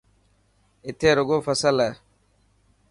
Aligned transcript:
اٿي 0.87 1.09
رڳو 1.17 1.37
فصل 1.47 1.75
هي. 1.85 1.91